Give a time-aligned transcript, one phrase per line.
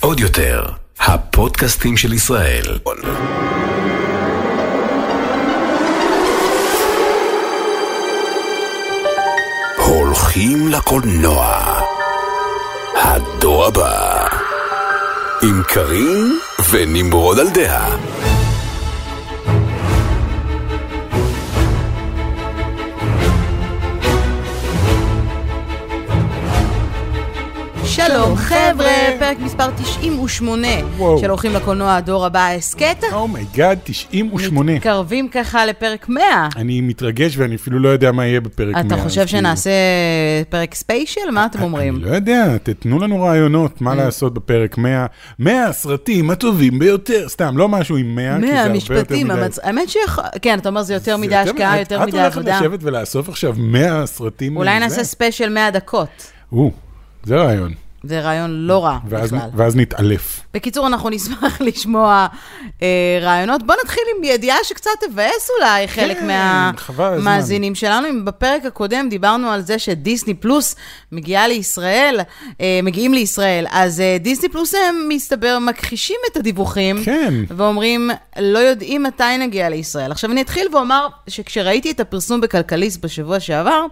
[0.00, 0.64] עוד יותר,
[1.00, 2.78] הפודקאסטים של ישראל.
[9.76, 11.80] הולכים לקולנוע.
[12.94, 14.26] הדור הבא.
[15.42, 16.38] עם קארין
[16.70, 17.96] ונמרוד על דעה.
[28.06, 31.18] שלום חבר'ה, פרק מספר 98 וואו.
[31.18, 32.96] של הולכים לקולנוע הדור הבא ההסכת.
[33.12, 34.72] oh my God, 98.
[34.72, 36.24] מתקרבים ככה לפרק 100.
[36.56, 38.80] אני מתרגש ואני אפילו לא יודע מה יהיה בפרק 100.
[38.86, 39.70] אתה חושב כאילו- שנעשה
[40.48, 41.20] פרק special?
[41.32, 41.96] מה אתם אומרים?
[41.96, 45.06] אני לא יודע, תתנו לנו רעיונות, מה לעשות בפרק 100.
[45.38, 49.28] 100 הסרטים הטובים ביותר, סתם, לא משהו עם 100, כי זה 100 הרבה יותר משפטים,
[49.28, 49.40] מדי.
[49.42, 50.24] המצ- האמת שיכול...
[50.42, 52.28] כן, אתה אומר זה יותר מדי השקעה, יותר מדי עבודה.
[52.28, 54.56] את הולכת לשבת ולאסוף עכשיו 100 סרטים.
[54.56, 54.78] אולי?
[54.80, 56.32] נעשה ספיישל 100 דקות.
[56.52, 56.70] או,
[57.24, 57.72] זה רעיון.
[58.04, 59.48] זה רעיון לא רע ואז- בכלל.
[59.56, 60.40] ואז נתעלף.
[60.54, 62.26] בקיצור, אנחנו נשמח לשמוע
[62.82, 62.86] אה,
[63.22, 63.62] רעיונות.
[63.66, 66.26] בוא נתחיל עם ידיעה שקצת תבאס אולי חלק כן.
[66.96, 68.08] מהמאזינים שלנו.
[68.08, 70.76] אם בפרק הקודם דיברנו על זה שדיסני פלוס
[71.12, 72.20] מגיעה לישראל,
[72.60, 77.04] אה, מגיעים לישראל, אז אה, דיסני פלוס הם, מסתבר, מכחישים את הדיווחים.
[77.04, 77.34] כן.
[77.48, 80.10] ואומרים, לא יודעים מתי נגיע לישראל.
[80.12, 83.84] עכשיו, אני אתחיל ואומר שכשראיתי את הפרסום בכלכליסט בשבוע שעבר,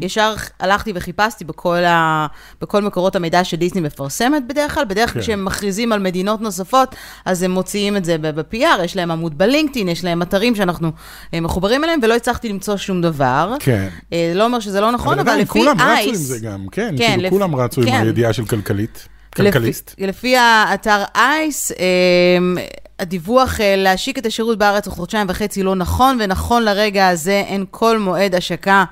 [0.00, 2.26] ישר הלכתי וחיפשתי בכל, ה...
[2.60, 4.84] בכל מקורות המידע שדיסני מפרסמת בדרך כלל.
[4.84, 5.26] בדרך כלל כן.
[5.26, 9.88] כשהם מכריזים על מדינות נוספות, אז הם מוציאים את זה ב-PR, יש להם עמוד בלינקדאין,
[9.88, 10.90] יש להם אתרים שאנחנו
[11.34, 13.54] אה, מחוברים אליהם, ולא הצלחתי למצוא שום דבר.
[13.60, 13.88] כן.
[14.12, 16.18] אה, לא אומר שזה לא נכון, אבל, עדיין, לפי כולם רצו עם אייס...
[16.18, 18.00] זה גם, כן, כן, כאילו לפ- כולם רצו עם כן.
[18.02, 19.08] הידיעה של כלכלית.
[19.36, 19.90] כלכליסט.
[19.98, 22.62] לפי, לפי האתר אייס, אה,
[22.98, 27.98] הדיווח להשיק את השירות בארץ תוך חודשיים וחצי לא נכון, ונכון לרגע הזה אין כל
[27.98, 28.84] מועד השקה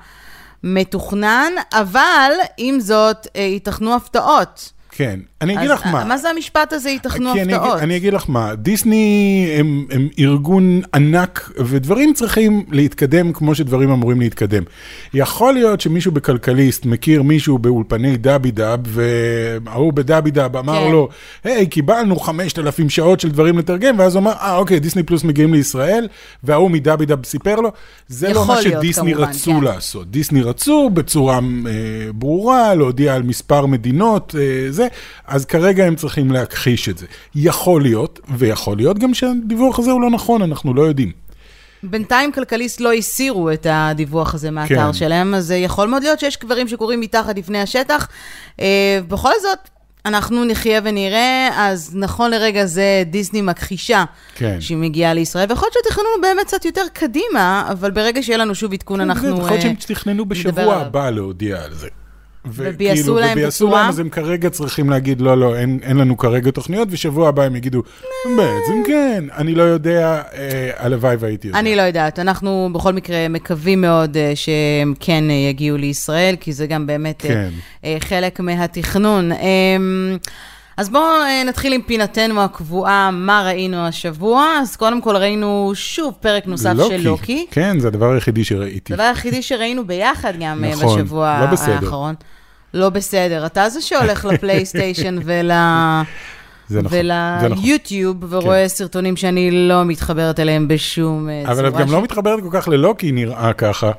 [0.63, 4.71] מתוכנן, אבל עם זאת, אה, ייתכנו הפתעות.
[4.95, 5.19] כן.
[5.41, 6.03] אני אגיד לך מה.
[6.03, 7.71] מה זה המשפט הזה, ייתכנו הפתעות?
[7.71, 13.91] אגיד, אני אגיד לך מה, דיסני הם, הם ארגון ענק, ודברים צריכים להתקדם כמו שדברים
[13.91, 14.63] אמורים להתקדם.
[15.13, 20.91] יכול להיות שמישהו בכלכליסט מכיר מישהו באולפני דאבי דאב, וההוא בדאבי דאב אמר כן.
[20.91, 21.09] לו,
[21.43, 25.53] היי, קיבלנו 5,000 שעות של דברים לתרגם, ואז הוא אמר, אה, אוקיי, דיסני פלוס מגיעים
[25.53, 26.07] לישראל,
[26.43, 27.71] וההוא מדאבי דאב סיפר לו,
[28.07, 29.63] זה לא מה שדיסני כמובן, רצו כן.
[29.63, 30.11] לעשות.
[30.11, 34.82] דיסני רצו בצורה אה, ברורה להודיע על מספר מדינות, אה, זה,
[35.27, 37.05] אז כרגע הם צריכים להכחיש את זה.
[37.35, 41.11] יכול להיות, ויכול להיות גם שהדיווח הזה הוא לא נכון, אנחנו לא יודעים.
[41.83, 44.93] בינתיים כלכליסט לא הסירו את הדיווח הזה מהאתר כן.
[44.93, 48.07] שלהם, אז אה, יכול מאוד להיות שיש דברים שקורים מתחת לפני השטח.
[48.59, 49.69] אה, בכל זאת,
[50.05, 54.03] אנחנו נחיה ונראה, אז נכון לרגע זה דיסני מכחישה
[54.35, 54.61] כן.
[54.61, 58.73] שהיא מגיעה לישראל, ויכול להיות שתכננו באמת קצת יותר קדימה, אבל ברגע שיהיה לנו שוב
[58.73, 59.29] עדכון, אנחנו...
[59.29, 60.81] יכול להיות אה, שהם תכננו נדבר בשבוע עליו.
[60.81, 61.87] הבא להודיע על זה.
[62.45, 63.69] וביאסו כאילו, להם וביאסו?
[63.69, 67.43] להם, אז הם כרגע צריכים להגיד, לא, לא, אין, אין לנו כרגע תוכניות, ושבוע הבא
[67.43, 67.83] הם יגידו,
[68.25, 71.59] בעצם כן, אני לא יודע, אה, הלוואי והייתי יודע.
[71.59, 76.53] אני לא יודעת, אנחנו בכל מקרה מקווים מאוד אה, שהם כן אה, יגיעו לישראל, כי
[76.53, 77.49] זה גם באמת אה, כן.
[77.85, 79.31] אה, חלק מהתכנון.
[79.31, 79.37] אה,
[80.77, 84.47] אז בואו אה, נתחיל עם פינתנו הקבועה, מה ראינו השבוע.
[84.61, 87.45] אז קודם כל ראינו שוב פרק נוסף של לוקי.
[87.51, 88.93] כן, זה הדבר היחידי שראיתי.
[88.93, 91.73] הדבר היחידי שראינו ביחד גם אה, נכון, בשבוע לא בסדר.
[91.73, 92.15] האחרון.
[92.73, 93.45] לא בסדר.
[93.45, 95.51] אתה זה שהולך לפלייסטיישן ול...
[96.67, 97.03] זה נכון, זה
[97.49, 97.57] נכון.
[97.63, 101.53] וליוטיוב, ורואה סרטונים שאני לא מתחברת אליהם בשום אה, צורה.
[101.53, 103.91] אבל את גם ש- לא מתחברת כל כך ללוקי, נראה ככה.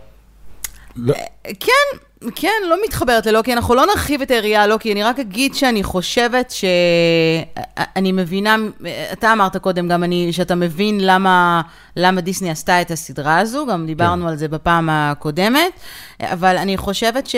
[0.97, 1.15] לא,
[1.61, 1.99] כן,
[2.35, 6.51] כן, לא מתחברת ללוקי, אנחנו לא נרחיב את היריעה ללוקי, אני רק אגיד שאני חושבת
[6.51, 6.65] ש...
[7.97, 8.57] אני מבינה,
[9.13, 11.63] אתה אמרת קודם גם אני, שאתה מבין למה,
[11.97, 14.31] למה דיסני עשתה את הסדרה הזו, גם דיברנו כן.
[14.31, 15.73] על זה בפעם הקודמת,
[16.23, 17.29] אבל אני חושבת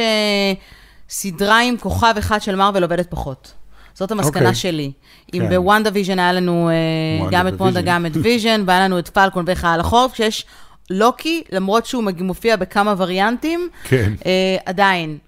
[1.09, 3.53] שסדרה עם כוכב אחד של מארוול עובדת פחות.
[3.95, 4.55] זאת המסקנה אוקיי.
[4.55, 4.93] שלי.
[5.35, 5.49] אם כן.
[5.49, 7.81] בוונדה ויז'ן היה לנו אה, גם את וויז'ן.
[7.85, 10.47] גם את ויז'ן, והיה לנו את פלקון וחייל החורף, כשיש
[10.91, 14.13] לוקי, למרות שהוא מופיע בכמה וריאנטים, כן.
[14.27, 15.19] אה, עדיין.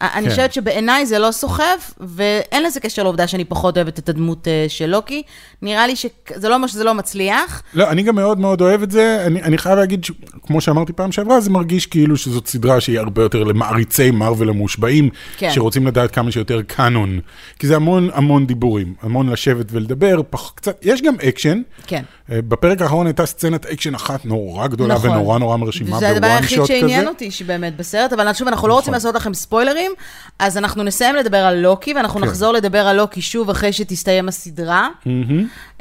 [0.00, 0.30] אני כן.
[0.30, 1.64] חושבת שבעיניי זה לא סוחב,
[2.00, 5.22] ואין לזה קשר לעובדה שאני פחות אוהבת את הדמות אה, של לוקי.
[5.62, 7.62] נראה לי שזה לא אומר שזה לא מצליח.
[7.74, 9.22] לא, אני גם מאוד מאוד אוהב את זה.
[9.26, 10.10] אני, אני חייב להגיד, ש,
[10.46, 15.10] כמו שאמרתי פעם שעברה, זה מרגיש כאילו שזאת סדרה שהיא הרבה יותר למעריצי מארוול המושבעים,
[15.36, 15.50] כן.
[15.54, 17.20] שרוצים לדעת כמה שיותר קאנון.
[17.58, 21.62] כי זה המון המון דיבורים, המון לשבת ולדבר, פח, קצת, יש גם אקשן.
[21.86, 22.02] כן.
[22.32, 25.10] אה, בפרק האחרון הייתה סצנת אקשן אחת נורא גדולה נכון.
[25.10, 27.08] ונורא נורא מרשימה, וזה הדבר ב one היחיד shot שעניין כזה.
[27.08, 28.94] אותי שבאמת בסרט, אבל שוב, אנחנו לא רוצים נכון.
[28.94, 29.94] לעשות לכם ספוילרים, ספוילרים,
[30.38, 32.26] אז אנחנו נסיים לדבר על לוקי, ואנחנו כן.
[32.26, 34.88] נחזור לדבר על לוקי שוב אחרי שתסתיים הסדרה,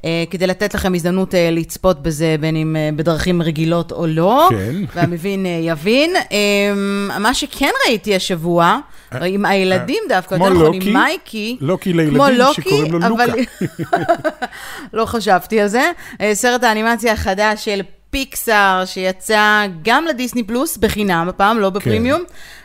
[0.06, 4.48] אה, כדי לתת לכם הזדמנות אה, לצפות בזה, בין אם אה, בדרכים רגילות או לא,
[4.50, 4.76] כן.
[4.96, 6.14] והמבין יבין.
[7.20, 8.80] מה שכן ראיתי השבוע,
[9.26, 11.58] עם הילדים דווקא, יותר נכון, עם מייקי.
[11.62, 13.66] לוקי לילדים לוקי, שקוראים לו אבל- לוקה.
[14.94, 15.92] לא חשבתי על זה.
[16.34, 22.22] סרט האנימציה החדש של פיקסאר, שיצא גם לדיסני פלוס, בחינם הפעם, לא בפרימיום,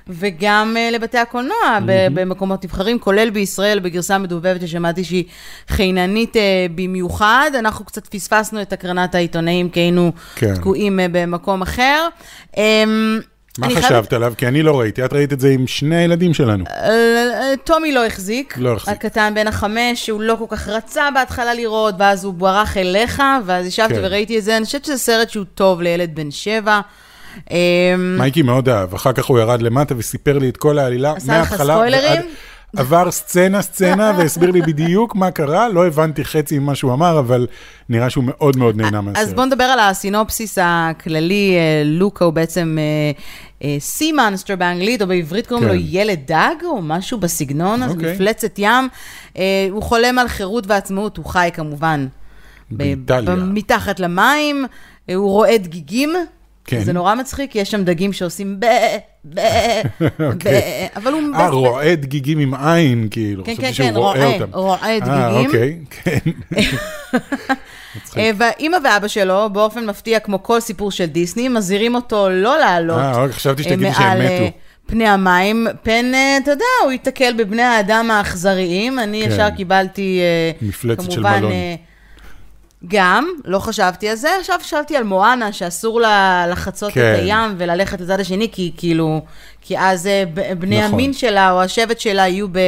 [0.08, 5.25] וגם אה, לבתי הקולנוע ב- במקומות נבחרים, כולל בישראל, בגרסה מדובבת ששמעתי שהיא
[5.69, 6.43] חיננית אה,
[6.75, 7.50] במיוחד.
[7.58, 10.54] אנחנו קצת פספסנו את הקרנת העיתונאים, כי היינו כן.
[10.54, 12.08] תקועים אה, במקום אחר.
[12.56, 13.20] אמ,
[13.58, 14.34] מה חשבת חייבת- עליו?
[14.38, 16.64] כי אני לא ראיתי, את ראית את זה עם שני הילדים שלנו.
[17.64, 18.55] טומי לא החזיק.
[18.58, 18.94] לא החזיק.
[18.94, 23.66] הקטן בן החמש, שהוא לא כל כך רצה בהתחלה לראות, ואז הוא ברח אליך, ואז
[23.66, 24.00] ישבתי כן.
[24.02, 24.56] וראיתי את זה.
[24.56, 26.81] אני חושבת שזה סרט שהוא טוב לילד בן שבע.
[27.50, 31.32] אמ, מייקי מאוד אהב, אחר כך הוא ירד למטה וסיפר לי את כל העלילה עשה
[31.32, 31.75] לך מההתחלה.
[31.75, 32.23] ספוילרים?
[32.76, 37.46] עבר סצנה סצנה והסביר לי בדיוק מה קרה, לא הבנתי חצי ממה שהוא אמר, אבל
[37.88, 39.23] נראה שהוא מאוד מאוד נהנה מהסרט.
[39.23, 41.56] אז בואו נדבר על הסינופסיס הכללי.
[41.56, 42.79] אה, לוקה הוא בעצם
[43.79, 45.75] סי מאנסטר באנגלית, או בעברית קוראים כן.
[45.75, 48.14] לו ילד דג, או משהו בסגנון, אז אוקיי.
[48.14, 48.88] מפלצת ים.
[49.38, 52.06] אה, הוא חולם על חירות ועצמאות, הוא חי כמובן
[52.70, 53.34] באיטליה.
[53.34, 54.64] מתחת למים,
[55.08, 56.14] אה, הוא רואה דגיגים.
[56.64, 56.84] כן.
[56.84, 58.66] זה נורא מצחיק, יש שם דגים שעושים ב...
[59.24, 59.40] ב...
[60.00, 60.22] ב...
[60.22, 60.88] אוקיי.
[60.96, 61.20] אבל הוא...
[61.34, 63.44] אה, רואה דגיגים עם עין, כאילו.
[63.44, 64.50] כן, כן, כן, רואה, אותם.
[64.52, 65.46] רואה אה, דגיגים.
[65.46, 66.30] אוקיי, כן.
[68.16, 72.98] אה, והאימא ואבא שלו, באופן מפתיע, כמו כל סיפור של דיסני, מזהירים אותו לא לעלות.
[72.98, 74.56] אה, אוקיי, חשבתי אה, שתגידי שהם מעל, אה, מתו.
[74.86, 76.12] פני המים, פן,
[76.42, 78.98] אתה יודע, הוא ייתקל בבני האדם האכזריים.
[78.98, 79.30] אני כן.
[79.32, 81.52] ישר קיבלתי, אה, מפלצת של כמובן, מלון.
[82.88, 87.14] גם, לא חשבתי על זה, עכשיו חשבתי על מואנה, שאסור לה לחצות כן.
[87.14, 89.20] את הים וללכת לצד השני, כי כאילו,
[89.61, 90.25] כי אז אה,
[90.58, 90.93] בני נכון.
[90.93, 92.58] המין שלה או השבט שלה יהיו ב...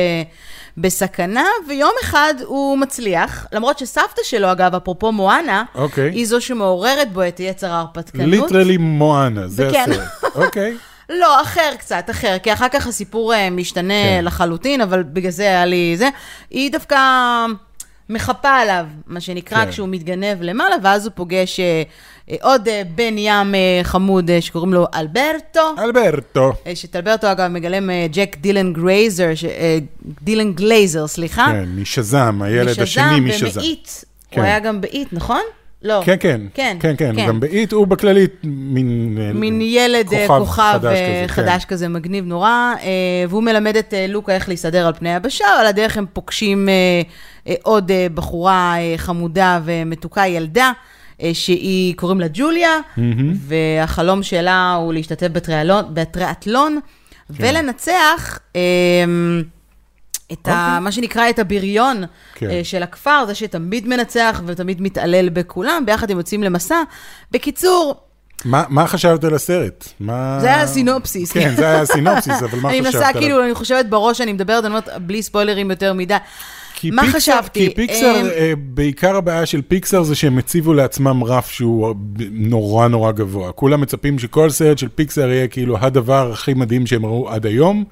[0.78, 6.10] בסכנה, ויום אחד הוא מצליח, למרות שסבתא שלו, אגב, אפרופו מואנה, אוקיי.
[6.10, 8.26] היא זו שמעוררת בו את יצר ההרפתקנות.
[8.26, 9.90] ליטרלי מואנה, זה וכן.
[9.90, 10.34] הסרט.
[10.34, 10.76] אוקיי.
[11.20, 14.24] לא, אחר קצת, אחר, כי אחר כך הסיפור אה, משתנה כן.
[14.24, 16.08] לחלוטין, אבל בגלל זה היה לי זה.
[16.50, 16.96] היא דווקא
[18.08, 19.70] מחפה עליו, מה שנקרא, כן.
[19.70, 21.82] כשהוא מתגנב למעלה, ואז הוא פוגש אה,
[22.30, 25.74] אה, עוד אה, בן ים אה, חמוד אה, שקוראים לו אלברטו.
[25.78, 26.52] אלברטו.
[26.66, 29.78] אה, שאת אלברטו, אגב, מגלם אה, ג'ק דילן גרייזר, ש- אה,
[30.22, 31.46] דילן גלייזר, סליחה.
[31.52, 33.60] כן, משזם, הילד השני משזם.
[33.60, 34.04] ומאיט.
[34.30, 34.40] כן.
[34.40, 35.42] הוא היה גם באית, נכון?
[35.84, 36.00] לא.
[36.04, 37.26] כן, כן, כן, כן, כן, כן.
[37.28, 39.18] גם באית הוא בכללית מין...
[39.20, 42.48] אה, מין ילד אה, כוכב כוכב חדש אה, כזה, חדש כזה, מגניב נורא,
[42.82, 42.88] אה,
[43.28, 46.74] והוא מלמד את אה, לוקה איך להסתדר על פני היבשה, על הדרך הם פוגשים אה,
[47.48, 50.72] אה, עוד אה, בחורה אה, חמודה ומתוקה, ילדה,
[51.22, 52.78] אה, שהיא, קוראים לה ג'וליה,
[53.38, 56.78] והחלום שלה הוא להשתתף בטריאלון- בטריאטלון,
[57.38, 57.44] כן.
[57.44, 58.38] ולנצח
[60.32, 62.04] את ה, מה שנקרא את הבריון
[62.34, 62.50] כן.
[62.50, 66.82] אה, של הכפר, זה שתמיד מנצח ותמיד מתעלל בכולם, ביחד הם יוצאים למסע.
[67.30, 67.94] בקיצור,
[68.44, 69.88] מה מה חשבת על הסרט?
[70.00, 70.38] מה...
[70.40, 71.32] זה היה הסינופסיס.
[71.32, 73.20] כן, זה היה הסינופסיס, אבל מה אני חשבת מנסה, עליו?
[73.20, 76.16] כאילו, אני חושבת בראש, אני מדברת, אני אומרת, בלי ספוילרים יותר מדי.
[76.74, 77.68] כי מה פיקסר, חשבתי?
[77.68, 81.94] כי פיקסר, אמ, אה, בעיקר הבעיה של פיקסר זה שהם הציבו לעצמם רף שהוא
[82.30, 83.52] נורא נורא גבוה.
[83.52, 87.84] כולם מצפים שכל סרט של פיקסר יהיה כאילו הדבר הכי מדהים שהם ראו עד היום.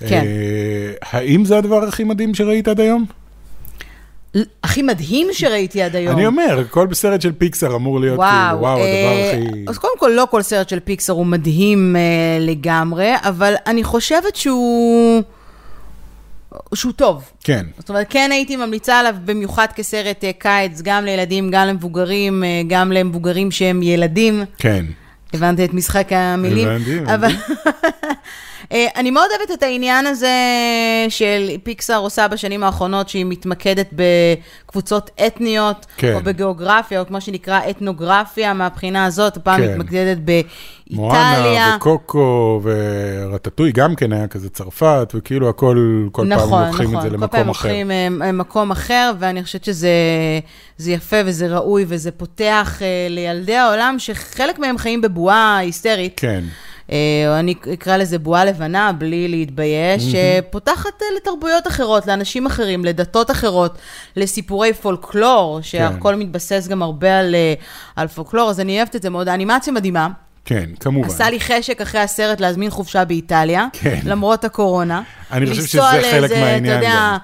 [0.00, 0.24] כן.
[0.24, 3.04] אה, האם זה הדבר הכי מדהים שראית עד היום?
[4.62, 6.16] הכי מדהים שראיתי עד היום.
[6.16, 9.64] אני אומר, כל סרט של פיקסר אמור להיות כאילו, וואו, הדבר אה, הכי...
[9.68, 12.00] אז קודם כל, לא כל סרט של פיקסר הוא מדהים אה,
[12.40, 15.22] לגמרי, אבל אני חושבת שהוא...
[16.74, 17.30] שהוא טוב.
[17.44, 22.44] כן, זאת אומרת, כן הייתי ממליצה עליו במיוחד כסרט אה, קיץ, גם לילדים, גם למבוגרים,
[22.44, 24.44] אה, גם למבוגרים שהם ילדים.
[24.58, 24.84] כן.
[25.34, 26.68] הבנת את משחק המילים?
[26.68, 27.14] הבנתי, הבנתי.
[27.14, 27.28] אבל...
[28.72, 30.36] אה, אני מאוד אוהבת את העניין הזה
[31.08, 36.14] של פיקסאר עושה בשנים האחרונות, שהיא מתמקדת בקבוצות אתניות, כן.
[36.14, 39.72] או בגיאוגרפיה, או כמו שנקרא אתנוגרפיה, מהבחינה הזאת, הפעם כן.
[39.72, 40.54] מתמקדת באיטליה.
[40.90, 46.96] מואנה וקוקו ורטטוי גם כן היה כזה צרפת, וכאילו הכל, כל נכון, פעם לוקחים נכון.
[46.96, 47.68] את זה כל למקום פעם אחר.
[47.68, 49.90] לוקחים אה, אה, מקום אחר, ואני חושבת שזה
[50.76, 56.12] זה יפה וזה ראוי, וזה פותח אה, לילדי העולם, שחלק מהם חיים בבועה היסטרית.
[56.16, 56.44] כן,
[56.92, 63.30] אה, אני אקרא לזה בועה לבנה, בלי להתבייש, שפותחת אה, לתרבויות אחרות, לאנשים אחרים, לדתות
[63.30, 63.78] אחרות,
[64.16, 67.54] לסיפורי פולקלור, שהכל מתבסס גם הרבה על, אה,
[67.96, 69.28] על פולקלור, אז אני אוהבת את זה מאוד.
[69.28, 70.08] האנימציה מדהימה.
[70.44, 71.08] כן, כמובן.
[71.08, 74.00] עשה לי חשק אחרי הסרט להזמין חופשה באיטליה, כן.
[74.04, 75.02] למרות הקורונה.
[75.32, 77.16] אני חושב לנסוע שזה חלק לאיזה, מהעניין אתה יודע, אה,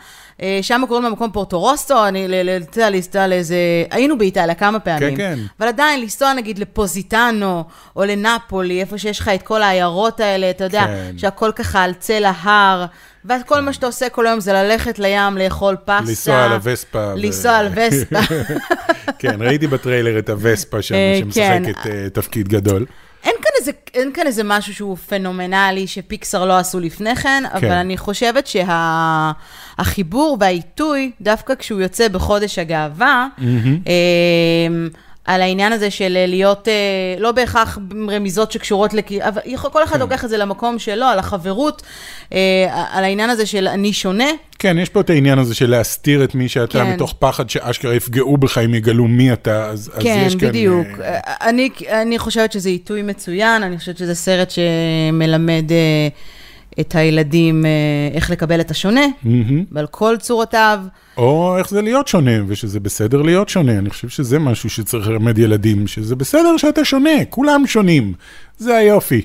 [0.63, 3.57] שם קוראים למקום פורטורוסטו, אני, אתה יודע, לנסוע לאיזה...
[3.91, 5.17] היינו באיטליה כמה פעמים.
[5.17, 5.39] כן.
[5.61, 7.65] אבל עדיין, לנסוע נגיד לפוזיטנו,
[7.97, 11.19] או לנפולי, איפה שיש לך את כל העיירות האלה, אתה יודע, כן.
[11.19, 12.87] שהכל ככה על צל ההר,
[13.25, 16.01] ואז כל מה שאתה עושה כל היום זה ללכת לים, לאכול פסטה.
[16.01, 17.13] לנסוע על הווספה.
[17.17, 18.21] לנסוע על וספה.
[19.19, 21.91] כן, ראיתי בטריילר את הווספה שם, אה, שמשחקת כן.
[21.91, 22.87] אה, תפקיד גדול.
[23.25, 27.61] אין כאן, איזה, אין כאן איזה משהו שהוא פנומנלי שפיקסר לא עשו לפני כן, אבל
[27.61, 27.73] כן.
[27.73, 34.89] אני חושבת שהחיבור והעיתוי, דווקא כשהוא יוצא בחודש הגאווה, אמ,
[35.25, 36.73] על העניין הזה של להיות, אה,
[37.19, 39.13] לא בהכרח רמיזות שקשורות, לכ...
[39.13, 39.41] אבל
[39.73, 40.01] כל אחד כן.
[40.01, 41.83] לוקח את זה למקום שלו, על החברות,
[42.33, 42.39] אה,
[42.93, 44.31] על העניין הזה של אני שונה.
[44.59, 46.93] כן, יש פה את העניין הזה של להסתיר את מי שאתה, כן.
[46.93, 50.49] מתוך פחד שאשכרה יפגעו בך אם יגלו מי אתה, אז, אז כן, יש כאן...
[50.49, 50.87] בדיוק.
[51.03, 56.09] אה, אני, אני חושבת שזה עיתוי מצוין, אני חושבת שזה סרט שמלמד אה,
[56.81, 57.71] את הילדים אה,
[58.15, 59.65] איך לקבל את השונה, מהמם.
[59.73, 60.81] ועל כל צורותיו.
[61.17, 63.79] או איך זה להיות שונה, ושזה בסדר להיות שונה.
[63.79, 68.13] אני חושב שזה משהו שצריך ללמד ילדים, שזה בסדר שאתה שונה, כולם שונים.
[68.59, 69.23] זה היופי.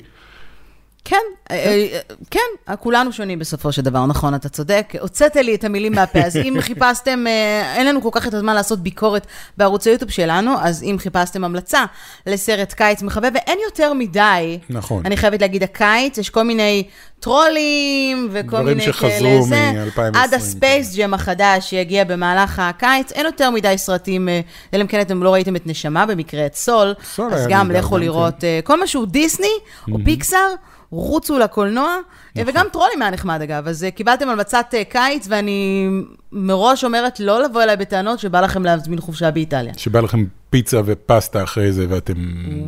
[1.06, 1.16] כן,
[1.52, 2.00] אה, אה,
[2.32, 4.94] כן, כולנו שונים בסופו של דבר, נכון, אתה צודק.
[5.00, 8.56] הוצאת לי את המילים מהפה, אז אם חיפשתם, אה, אין לנו כל כך את הזמן
[8.56, 11.86] לעשות ביקורת בערוץ היוטיוב שלנו, אז אם חיפשתם המלצה
[12.28, 15.06] לסרט קיץ מחבב, ואין יותר מדי, נכון.
[15.06, 16.84] אני חייבת להגיד, הקיץ, יש כל מיני
[17.20, 23.12] טרולים וכל דברים מיני כאלה, שחזרו זה, מ-2020, עד הספייס ג'ם החדש שיגיע במהלך הקיץ,
[23.12, 24.30] אין יותר מדי סרטים,
[24.74, 27.96] אלא אם כן אתם לא ראיתם את נשמה, במקרה את סול, סול אז גם לכו
[27.96, 28.02] כן.
[28.02, 29.48] לראות כל מה שהוא דיסני
[29.92, 30.56] או פיקסאר.
[30.90, 31.98] רוצו לקולנוע,
[32.36, 32.50] נכון.
[32.50, 35.90] וגם טרולים היה נחמד אגב, אז אה, קיבלתם המלצת אה, קיץ, ואני
[36.32, 39.74] מראש אומרת לא לבוא אליי בטענות שבא לכם להזמין חופשה באיטליה.
[39.78, 42.14] שבא לכם פיצה ופסטה אחרי זה, ואתם...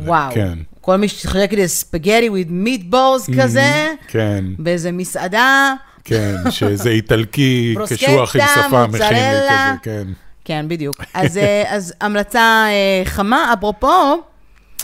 [0.04, 0.34] וואו.
[0.34, 0.58] כן.
[0.80, 8.36] כל מי שחשק לי spaghetti with meatballs כזה, כן, באיזה מסעדה, כן, שזה איטלקי קשוח
[8.36, 9.04] עם שפם מכיני.
[9.04, 9.48] כזה,
[9.82, 10.04] כן.
[10.44, 10.96] כן, בדיוק.
[11.14, 12.66] אז, אה, אז המלצה
[13.04, 14.22] חמה, אפרופו,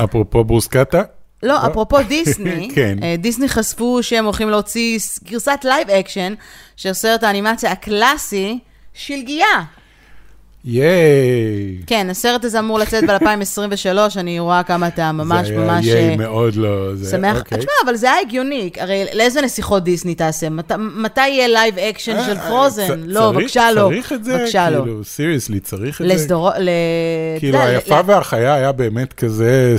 [0.05, 1.03] אפרופו ברוסקטה,
[1.45, 2.99] לא, אפרופו דיסני, כן.
[3.03, 6.35] אה, דיסני חשפו שהם הולכים להוציא גרסת live action
[6.77, 8.59] של סרט האנימציה הקלאסי,
[8.95, 9.47] שלגיה.
[10.65, 10.89] ייי.
[11.87, 13.87] כן, הסרט הזה אמור לצאת ב-2023,
[14.17, 16.95] אני רואה כמה אתה ממש זה היה ממש ייי אה, מאוד לא...
[16.95, 17.37] זה- שמח.
[17.39, 17.59] אוקיי.
[17.59, 20.49] תשמע, אבל זה היה הגיוני, הרי לאיזה נסיכות דיסני תעשה?
[20.49, 22.87] מת- מתי יהיה live action של אה, פרוזן?
[22.87, 23.89] צ- לא, בבקשה לא.
[23.91, 24.45] צריך את זה?
[24.55, 24.81] לא.
[24.81, 26.15] כאילו, seriously, צריך את זה?
[26.15, 26.51] לסדרו...
[26.59, 26.69] ל...
[27.39, 29.77] כאילו, היפה והחיה היה באמת כזה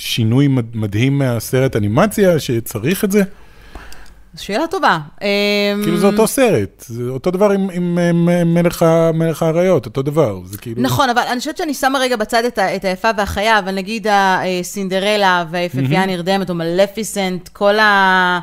[0.00, 3.22] שינוי מד- מדהים מהסרט אנימציה, שצריך את זה.
[4.36, 4.98] שאלה טובה.
[5.22, 5.26] אמ,
[5.82, 10.40] כאילו זה אותו סרט, זה אותו דבר עם- עם עם מלך מלך האריות, אותו דבר.
[10.44, 10.82] זה כאילו...
[10.82, 14.06] נכון, אבל אני חושבת שאני שמה רגע בצד את, ה- את היפה והחיה, אבל נגיד
[14.60, 18.40] הסינדרלה והיפהפייה הנרדמת, או מלפיסנט, כל ה...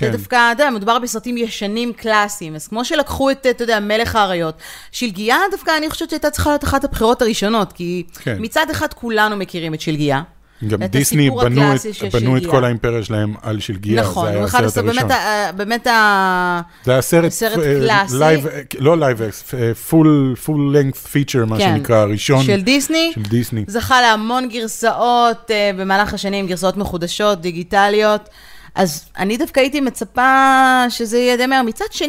[0.00, 0.12] זה כן.
[0.12, 4.54] דווקא, אתה יודע, מדובר בסרטים ישנים קלאסיים, אז כמו שלקחו את, אתה יודע, מלך האריות,
[4.92, 8.36] שלגיה דווקא, אני חושבת שהייתה צריכה להיות אחת הבחירות הראשונות, כי כן.
[8.40, 10.22] מצד אחד כולנו מכירים את שלגיה.
[10.66, 12.46] גם דיסני בנו את, בנו את.
[12.46, 14.84] כל האימפריה שלהם על שלגיה, נכון, זה היה הסרט הראשון.
[14.84, 16.60] באמת, ה- באמת ה...
[16.84, 18.18] זה היה סרט, סרט אה, קלאסי.
[18.18, 18.46] live,
[18.78, 19.20] לא live,
[19.88, 22.44] full, full length feature, מה כן, שנקרא, הראשון.
[22.44, 23.10] של דיסני.
[23.14, 23.64] של דיסני.
[23.66, 28.28] זכה להמון גרסאות אה, במהלך השנים, גרסאות מחודשות, דיגיטליות.
[28.74, 31.62] אז אני דווקא הייתי מצפה שזה יהיה די מהר.
[31.62, 32.08] מצד שני,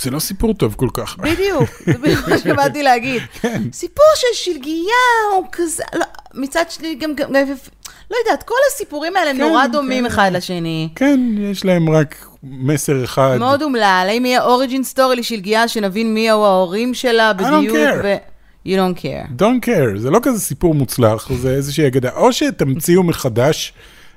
[0.00, 1.16] זה לא סיפור טוב כל כך.
[1.18, 3.22] בדיוק, זה בדיוק מה שבאתי להגיד.
[3.40, 3.62] כן.
[3.72, 4.84] סיפור של שלגיה
[5.34, 7.54] הוא כזה, לא, מצד שני גם, גם, גם
[8.10, 10.10] לא יודעת, כל הסיפורים האלה כן, נורא דומים כן.
[10.10, 10.88] אחד לשני.
[10.94, 13.36] כן, יש להם רק מסר אחד.
[13.38, 18.00] מאוד אומלל, האם יהיה אוריג'ין סטורי לשלגיה, שנבין מי היו ההורים שלה don't בדיוק, care.
[18.04, 18.14] ו...
[18.66, 19.40] You don't care.
[19.40, 22.10] Don't care, זה לא כזה סיפור מוצלח, זה איזושהי אגדה.
[22.16, 23.72] או שתמציאו מחדש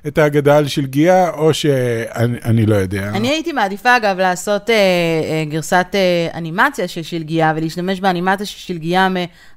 [0.06, 3.10] את האגדה על שלגיה, או שאני אני לא יודע.
[3.14, 8.58] אני הייתי מעדיפה, אגב, לעשות אה, אה, גרסת אה, אנימציה של שלגיה, ולהשתמש באנימציה של
[8.58, 9.08] שלגיה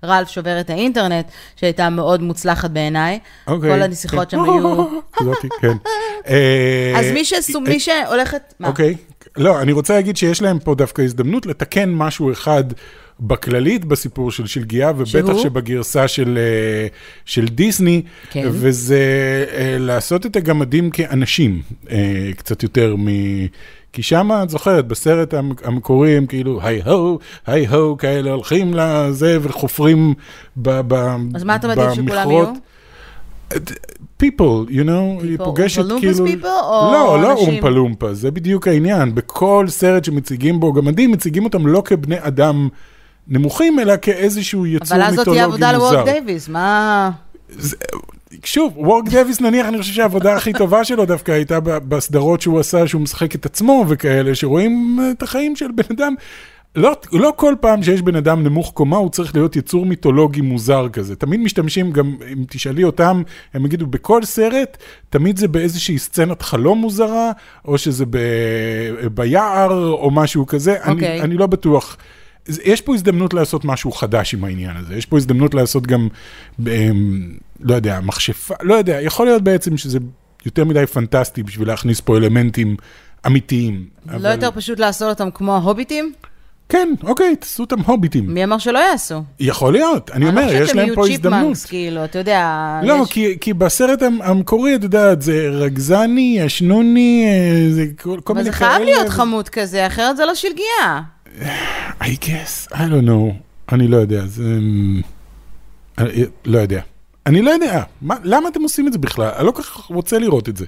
[0.04, 3.20] מרלף שובר את האינטרנט, שהייתה מאוד מוצלחת בעיניי.
[3.48, 4.38] אוקיי, כל הנסיכות כן.
[4.38, 4.86] שם היו...
[5.34, 5.78] זאתי, כן.
[6.96, 8.54] אז מי שסו- מי שהולכת...
[8.60, 8.68] מה?
[8.68, 8.96] אוקיי.
[9.38, 12.64] לא, אני רוצה להגיד שיש להם פה דווקא הזדמנות לתקן משהו אחד
[13.22, 15.40] בכללית בסיפור של שלגיה, ובטח שהוא?
[15.44, 16.88] שבגרסה של, אה,
[17.26, 18.02] של דיסני,
[18.32, 18.48] כן.
[18.52, 19.00] וזה
[19.54, 21.62] אה, לעשות את הגמדים כאנשים,
[21.92, 21.98] אה,
[22.38, 23.08] קצת יותר מ...
[23.94, 28.74] כי שם, את זוכרת, בסרט המ- המקורי הם כאילו, היי הו, היי הו, כאלה הולכים
[28.76, 30.14] לזה וחופרים
[30.58, 32.48] ב- ב- אז מה אתה מעדיף שכולם במכרות.
[32.48, 32.56] יהיו?
[34.24, 36.28] people, you know, היא פוגשת אומפלומפס כאילו...
[36.28, 37.50] people או לא, לא אנשים?
[37.54, 39.16] אומפה לומפה, זה בדיוק העניין.
[39.16, 42.70] בכל סרט שמציגים בו גמדים, מציגים אותם לא כבני אדם
[43.28, 45.92] נמוכים, אלא כאיזשהו יצור אבל אז זאת תהיה מיתולוגי עבודה מוזר.
[45.92, 47.12] לוורק דייוויס, מה...
[48.44, 52.88] שוב, וורק דוויס נניח, אני חושב שהעבודה הכי טובה שלו דווקא הייתה בסדרות שהוא עשה,
[52.88, 56.16] שהוא משחק את עצמו וכאלה, שרואים את החיים של בן אדם.
[56.76, 60.90] לא, לא כל פעם שיש בן אדם נמוך קומה, הוא צריך להיות יצור מיתולוגי מוזר
[60.90, 61.16] כזה.
[61.16, 63.22] תמיד משתמשים, גם אם תשאלי אותם,
[63.54, 64.78] הם יגידו, בכל סרט,
[65.10, 67.32] תמיד זה באיזושהי סצנת חלום מוזרה,
[67.66, 68.18] או שזה ב...
[69.14, 70.76] ביער, או משהו כזה.
[70.76, 70.86] Okay.
[70.86, 71.22] אני, אוקיי.
[71.22, 71.98] אני לא בטוח.
[72.64, 74.96] יש פה הזדמנות לעשות משהו חדש עם העניין הזה.
[74.96, 76.08] יש פה הזדמנות לעשות גם,
[76.68, 80.00] אמ, לא יודע, מכשפה, לא יודע, יכול להיות בעצם שזה
[80.46, 82.76] יותר מדי פנטסטי בשביל להכניס פה אלמנטים
[83.28, 83.86] אמיתיים.
[84.20, 86.14] לא יותר פשוט לעשות אותם כמו ההוביטים?
[86.70, 88.34] כן, אוקיי, תעשו אותם הוביטים.
[88.34, 89.24] מי אמר שלא יעשו?
[89.40, 91.48] יכול להיות, אני אומר, יש להם פה אני הזדמנות.
[91.48, 92.80] לא חושבת שהם יהיו כאילו, אתה יודע...
[92.84, 98.20] לא, יש- כי, כי בסרט המ- המקורי, את יודעת, זה רגזני, ישנוני, אה, זה כל,
[98.24, 98.72] כל אבל מיני זה כאלה.
[98.72, 101.02] חייב להיות חמוד כזה, אחרת זה לא שלגיה.
[102.02, 103.34] I guess, I don't know,
[103.72, 104.58] אני לא יודע, זה...
[105.98, 106.82] אני, לא יודע.
[107.26, 109.32] אני לא יודע, מה, למה אתם עושים את זה בכלל?
[109.38, 110.66] אני לא כל כך רוצה לראות את זה.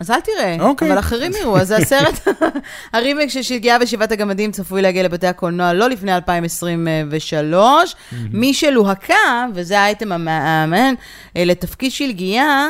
[0.00, 0.90] אז אל תראה, אוקיי.
[0.90, 2.28] אבל אחרים יראו, אז זה הסרט,
[2.92, 7.96] הרימק של שלגיה ושבעת הגמדים צפוי להגיע לבתי הקולנוע לא לפני 2023.
[8.32, 10.94] מי שלוהקה, וזה האייטם המעניין,
[11.36, 12.68] אה, לתפקיד שלגיה,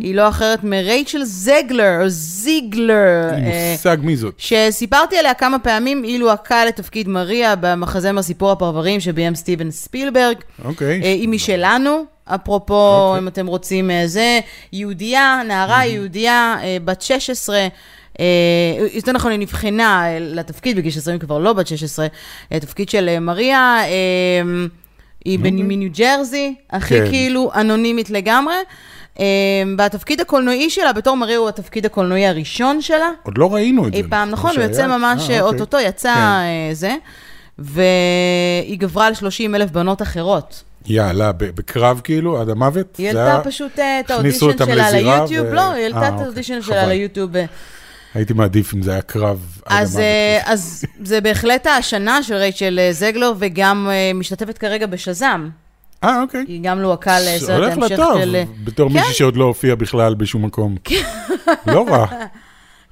[0.00, 3.30] היא לא אחרת מרייצ'ל זגלר, או זיגלר.
[3.32, 4.34] אה, מושג מי זאת.
[4.38, 10.36] שסיפרתי עליה כמה פעמים, היא לוהקה לתפקיד מריה במחזמר סיפור הפרברים שביים סטיבן ספילברג.
[10.64, 11.02] אוקיי.
[11.02, 12.04] אה, היא משלנו,
[12.34, 13.22] אפרופו, אוקיי.
[13.22, 14.40] אם אתם רוצים אה, זה,
[14.72, 17.68] יהודייה, נערה יהודייה, אה, בת 16,
[18.20, 18.24] אה,
[18.92, 22.06] יותר נכון, היא נבחנה לתפקיד, בגיל 16 היא כבר לא בת 16,
[22.52, 23.82] אה, תפקיד של מריה,
[25.24, 26.94] היא מניו ג'רזי, הכי.
[26.94, 27.10] כן.
[27.10, 28.54] כאילו אנונימית לגמרי.
[29.78, 33.10] והתפקיד הקולנועי שלה, בתור מריה, הוא התפקיד הקולנועי הראשון שלה.
[33.22, 33.98] עוד לא ראינו את זה.
[33.98, 34.62] אי פעם, נכון, הוא?
[34.62, 35.40] יוצא ממש, אוקיי.
[35.40, 36.74] אוטוטו יצא כן.
[36.74, 36.94] זה,
[37.58, 40.62] והיא גברה על 30 אלף בנות אחרות.
[40.86, 42.96] יאללה, בקרב כאילו, עד המוות?
[42.96, 46.08] היא העלתה פשוט אה, את הכניסו האודישן אותם שלה לזירה ליוטיוב, לא, היא העלתה אה,
[46.08, 46.86] את אוקיי, האודישן שלה.
[46.86, 47.36] ליוטיוב.
[47.36, 47.44] אה.
[48.14, 49.82] הייתי מעדיף אם זה היה קרב עד המוות.
[49.82, 55.48] אז, אה, אז זה בהחלט השנה של רייצ'ל אה, זגלר, וגם אה, משתתפת כרגע בשזאם.
[56.04, 56.44] אה, אוקיי.
[56.48, 58.36] היא גם לוהקה זה לסרט הולך ההמשך לטוב, של...
[58.36, 59.14] אה, בתור מישהי כן.
[59.14, 60.76] שעוד לא הופיע בכלל בשום מקום.
[61.66, 62.06] לא רע.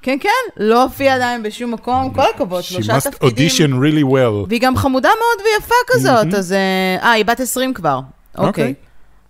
[0.07, 3.49] כן, כן, לא הופיעה עדיין בשום מקום, כל הכבוד, She שלושה must תפקידים.
[3.49, 4.47] audition really well.
[4.49, 6.53] והיא גם חמודה מאוד ויפה כזאת, אז...
[6.53, 6.59] אה,
[7.03, 8.01] אה, היא בת 20 כבר.
[8.39, 8.75] אוקיי, אוקיי.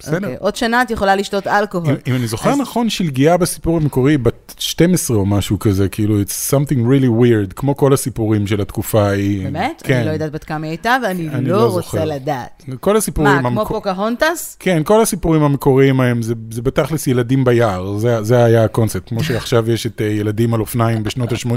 [0.00, 0.16] בסדר.
[0.16, 0.36] אוקיי.
[0.40, 1.88] עוד שנה את יכולה לשתות אלכוהול.
[1.88, 6.22] אם- אם אני זוכר אז- נכון, שלגיה בסיפור המקורי בת 12 או משהו כזה, כאילו,
[6.22, 9.44] it's something really weird, כמו כל הסיפורים של התקופה ההיא.
[9.44, 9.82] באמת?
[9.84, 9.96] כן.
[9.96, 12.04] אני לא יודעת בת כמה היא הייתה, ואני אני לא לא רוצה זוכר.
[12.04, 12.62] לדעת.
[12.80, 14.56] כל הסיפורים מה, כמו המקו- פוקהונטס?
[14.60, 19.08] כן, כל הסיפורים המקוריים ההם, זה, זה בתכלס ילדים ביער, זה, זה היה הקונספט.
[19.08, 21.50] כמו שעכשיו יש את אה, ילדים על אופניים בשנות ה-80,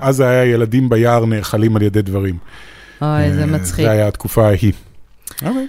[0.00, 2.36] אז זה היה ילדים ביער נאכלים על ידי דברים.
[3.02, 3.84] אוי, זה אה, מצחיק.
[3.84, 4.72] זה היה התקופה ההיא.
[5.32, 5.48] אוקיי.
[5.48, 5.60] אבל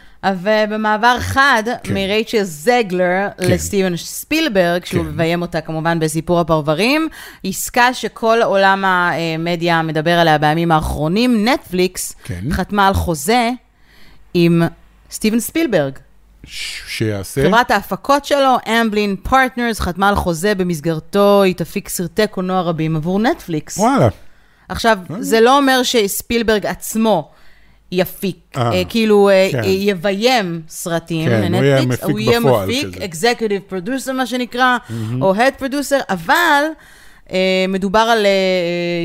[0.69, 3.51] במעבר חד, מרייצ'ל זגלר כן.
[3.51, 5.09] לסטיבן ספילברג, שהוא כן.
[5.09, 7.07] מביים אותה כמובן בסיפור הפרברים,
[7.43, 12.41] עסקה שכל עולם המדיה מדבר עליה בימים האחרונים, נטפליקס כן.
[12.51, 13.49] חתמה על חוזה
[14.33, 14.61] עם
[15.11, 15.93] סטיבן ספילברג.
[16.87, 17.43] שיעשה.
[17.47, 23.19] חברת ההפקות שלו, אמבלין פרטנרס, חתמה על חוזה במסגרתו היא תפיק סרטי קולנוע רבים עבור
[23.19, 23.77] נטפליקס.
[23.77, 24.07] וואלה.
[24.69, 27.29] עכשיו, זה לא אומר שספילברג עצמו
[27.91, 29.59] יפיק, אה, אה, כאילו אה, כן.
[29.63, 33.01] אה, יביים סרטים כן, הוא יהיה לנטפליקס, מפיק הוא יהיה מפיק.
[33.01, 34.77] executive producer מה שנקרא,
[35.21, 36.63] או head producer, אבל
[37.31, 37.37] אה,
[37.69, 38.31] מדובר על אה,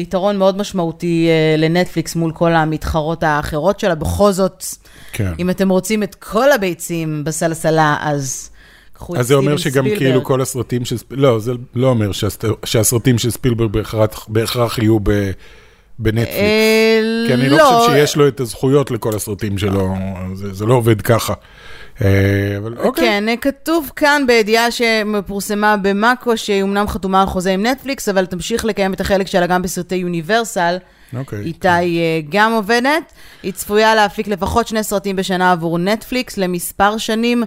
[0.02, 4.64] יתרון מאוד משמעותי אה, לנטפליקס מול כל המתחרות האחרות שלה, בכל זאת,
[5.12, 5.32] כן.
[5.38, 8.50] אם אתם רוצים את כל הביצים בסלסלה, אז
[9.16, 9.98] אז זה אומר שגם ספילברג.
[9.98, 10.96] כאילו כל הסרטים של...
[11.10, 12.10] לא, זה לא אומר
[12.64, 15.30] שהסרטים של ספילברג בהכרח- בהכרח יהיו ב-
[16.02, 16.36] בנטפליקס.
[16.36, 19.94] אה, כי אני לא חושב שיש לו את הזכויות לכל הסרטים שלו,
[20.34, 21.34] זה לא עובד ככה.
[22.02, 22.08] אה,
[22.58, 23.04] אבל אוקיי.
[23.04, 28.26] כן, אה, כתוב כאן בידיעה שפורסמה במאקו, שהיא אמנם חתומה על חוזה עם נטפליקס, אבל
[28.26, 30.76] תמשיך לקיים את החלק שלה גם בסרטי יוניברסל.
[31.16, 31.38] אוקיי.
[31.38, 33.12] איתה היא גם עובדת.
[33.42, 37.42] היא צפויה להפיק לפחות שני סרטים בשנה עבור נטפליקס למספר שנים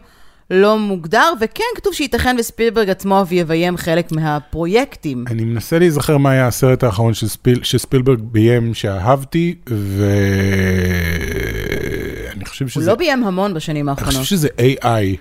[0.49, 5.25] לא מוגדר, וכן כתוב שייתכן וספילברג עצמו ויביים חלק מהפרויקטים.
[5.27, 9.95] אני מנסה להיזכר מה היה הסרט האחרון של ספיל, שספילברג ביים שאהבתי, ואני
[12.45, 12.89] חושב הוא שזה...
[12.91, 14.27] לא ביים המון בשנים אני חושב האחרונות.
[14.27, 15.17] שזה AI,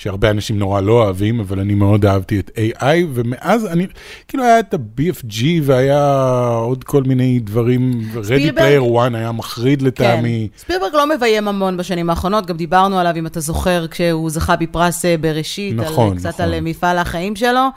[0.00, 2.84] שהרבה אנשים נורא לא אוהבים, אבל אני מאוד אהבתי את AI,
[3.14, 3.86] ומאז אני,
[4.28, 9.86] כאילו היה את ה-BFG והיה עוד כל מיני דברים, Ready Player One היה מחריד כן.
[9.86, 10.48] לטעמי.
[10.58, 15.04] ספילברג לא מביים המון בשנים האחרונות, גם דיברנו עליו, אם אתה זוכר, כשהוא זכה בפרס
[15.04, 16.44] אה, בראשית, נכון, על, קצת נכון.
[16.44, 17.68] על אה, מפעל החיים שלו.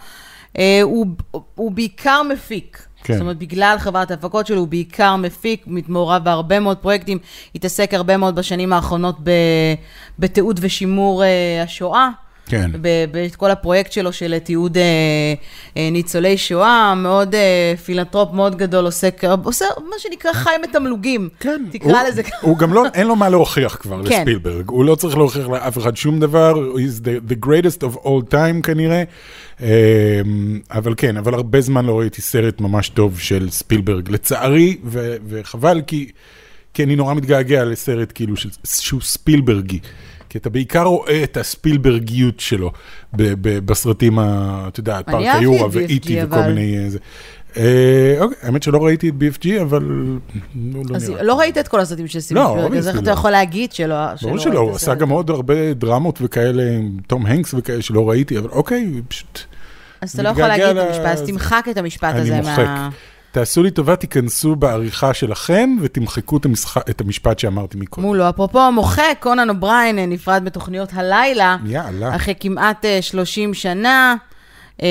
[0.58, 1.08] אה, הוא,
[1.56, 2.88] הוא בעיקר מפיק.
[3.04, 3.14] כן.
[3.14, 7.18] זאת אומרת, בגלל חברת ההפקות שלו, הוא בעיקר מפיק, מעורב בהרבה מאוד פרויקטים,
[7.56, 9.32] התעסק הרבה מאוד בשנים האחרונות ב,
[10.20, 12.10] בתיעוד ושימור אה, השואה.
[12.46, 12.72] כן.
[12.82, 14.84] ב- בכל הפרויקט שלו של תיעוד אה,
[15.78, 21.30] אה, ניצולי שואה, מאוד אה, פילנטרופ מאוד גדול, עוסק, עושה מה שנקרא חי מתמלוגים.
[21.40, 21.62] כן.
[21.72, 22.36] תקרא הוא, לזה ככה.
[22.42, 24.20] הוא גם לא, אין לו מה להוכיח כבר כן.
[24.20, 24.70] לספילברג.
[24.70, 28.62] הוא לא צריך להוכיח לאף אחד שום דבר, he's the, the greatest of all time
[28.64, 29.04] כנראה.
[29.62, 29.68] אמ,
[30.72, 34.10] אבל כן, אבל הרבה זמן לא ראיתי סרט ממש טוב של ספילברג.
[34.10, 36.10] לצערי, ו, וחבל, כי,
[36.74, 39.80] כי אני נורא מתגעגע לסרט כאילו של, שהוא ספילברגי.
[40.30, 42.72] כי אתה בעיקר רואה את הספילברגיות שלו
[43.14, 46.78] ב, ב, בסרטים, ה- אתה יודע, פארק היורה ואיטי וכל מיני...
[46.78, 47.00] אה, זה.
[47.58, 51.24] אה, אוקיי, האמת שלא ראיתי את BFG, אבל לא, לא אז נראה.
[51.24, 53.12] לא ראית את כל הסרטים של ספילברג, אז איך אתה.
[53.12, 54.96] יכול להגיד שלא ברור ראית שלא, את הוא עשה?
[54.96, 59.40] גם עוד הרבה דרמות וכאלה, עם תום הנקס וכאלה שלא ראיתי, אבל אוקיי, פשוט...
[60.02, 62.58] אז אתה לא יכול להגיד את המשפט, אז תמחק את המשפט אני הזה מוחק.
[62.58, 62.90] מה...
[63.32, 66.78] תעשו לי טובה, תיכנסו בעריכה שלכם ותמחקו את, המשח...
[66.78, 68.08] את המשפט שאמרתי מקודם.
[68.08, 68.30] מולו.
[68.30, 72.16] אפרופו מוחק, קונן אובריין אה, נפרד בתוכניות הלילה, יאללה.
[72.16, 74.16] אחרי כמעט אה, 30 שנה.
[74.82, 74.88] אה,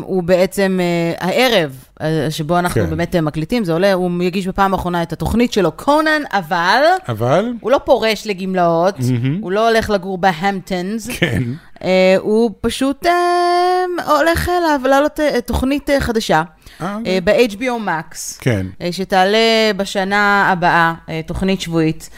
[0.00, 2.90] הוא בעצם אה, הערב אה, שבו אנחנו כן.
[2.90, 7.52] באמת אה, מקליטים, זה עולה, הוא יגיש בפעם האחרונה את התוכנית שלו, קונן, אבל אבל,
[7.60, 8.94] הוא לא פורש לגמלאות,
[9.40, 11.42] הוא לא הולך לגור בהמפטונס, כן,
[12.18, 13.06] הוא פשוט
[14.06, 16.42] הולך אליו לעלות תוכנית חדשה
[16.80, 18.38] אה, אה, ב-HBO Max.
[18.38, 18.66] כן.
[18.82, 22.10] אה, שתעלה בשנה הבאה, אה, תוכנית שבועית.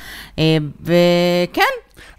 [0.81, 1.63] וכן,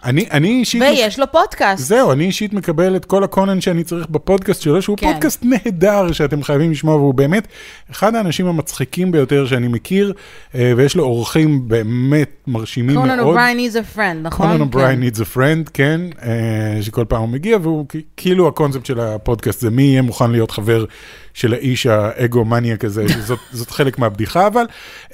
[0.04, 0.82] אני, אני אישית...
[0.82, 1.84] ויש לו פודקאסט.
[1.84, 5.14] זהו, אני אישית מקבל את כל הקונן שאני צריך בפודקאסט שלו, שהוא כן.
[5.14, 7.48] פודקאסט נהדר שאתם חייבים לשמוע, והוא באמת
[7.92, 10.14] אחד האנשים המצחיקים ביותר שאני מכיר,
[10.56, 13.08] אה, ויש לו אורחים באמת מרשימים מאוד.
[13.08, 14.48] קונן אובריין is a friend, נכון?
[14.48, 14.62] קונן כן.
[14.62, 17.86] אובריין needs a friend, כן, אה, שכל פעם הוא מגיע, והוא
[18.18, 20.86] כאילו הקונספט של הפודקאסט זה מי יהיה מוכן להיות חבר
[21.34, 24.66] של האיש האגו-מניאק הזה, שזאת זאת חלק מהבדיחה, אבל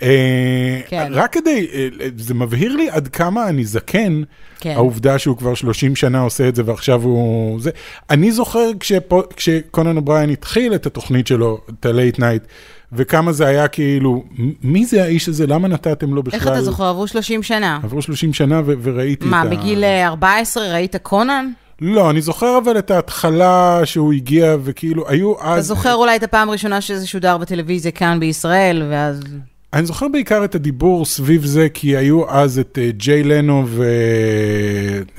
[0.01, 1.07] אה, כן.
[1.11, 4.21] רק כדי, אה, זה מבהיר לי עד כמה אני זקן,
[4.59, 4.73] כן.
[4.75, 7.59] העובדה שהוא כבר 30 שנה עושה את זה ועכשיו הוא...
[7.59, 7.69] זה.
[8.09, 12.47] אני זוכר כשפו, כשקונאן אובריין התחיל את התוכנית שלו, את ה-Late Night,
[12.93, 14.23] וכמה זה היה כאילו,
[14.63, 15.47] מי זה האיש הזה?
[15.47, 16.39] למה נתתם לו בכלל?
[16.39, 16.83] איך אתה זוכר?
[16.83, 17.79] עברו 30 שנה.
[17.83, 19.49] עברו 30 שנה וראיתי מה, את ה...
[19.49, 21.51] בגיל אה, 14 ראית קונן?
[21.81, 25.53] לא, אני זוכר אבל את ההתחלה שהוא הגיע, וכאילו, היו אז...
[25.53, 29.21] אתה זוכר אולי את הפעם הראשונה שזה שודר בטלוויזיה כאן בישראל, ואז...
[29.73, 33.83] אני זוכר בעיקר את הדיבור סביב זה, כי היו אז את אה, ג'יי לנו ו...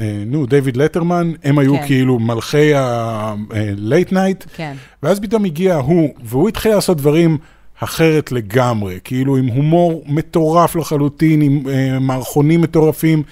[0.00, 1.86] אה, נו, דיוויד לטרמן, הם היו כן.
[1.86, 4.72] כאילו מלכי ה-late night, כן.
[5.02, 7.38] ואז פתאום הגיע הוא, והוא התחיל לעשות דברים
[7.80, 13.22] אחרת לגמרי, כאילו עם הומור מטורף לחלוטין, עם אה, מערכונים מטורפים.